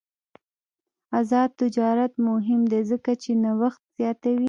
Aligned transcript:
آزاد 1.19 1.49
تجارت 1.61 2.13
مهم 2.27 2.61
دی 2.71 2.81
ځکه 2.91 3.11
چې 3.21 3.31
نوښت 3.43 3.81
زیاتوي. 3.97 4.39